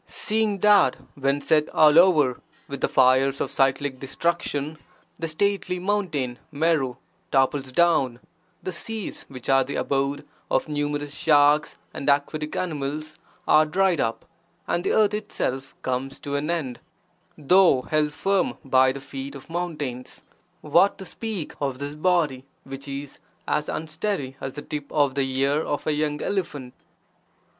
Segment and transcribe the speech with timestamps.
[0.07, 4.79] Seeing that, when set all over with the fires of cyclic destruction
[5.19, 6.95] the stately mountain Meru
[7.29, 8.19] topples down,
[8.63, 14.25] the seas which are the abode of numerous sharks and aquatic animals are dried up,
[14.67, 16.79] and the earth (itself) comes to an end,
[17.37, 20.23] though held firm by the feet of mountains,
[20.61, 25.31] what to speak of this body, which is as unsteady as the tip of the
[25.37, 26.73] ear of a young elephant!